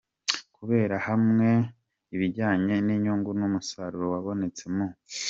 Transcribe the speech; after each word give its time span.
Kurebera 0.55 0.97
hamwe 1.07 1.49
ibijyanye 2.15 2.75
n’inyungu 2.85 3.31
n’umusaruro 3.39 4.05
wabonetse 4.13 4.65
mu. 4.75 4.87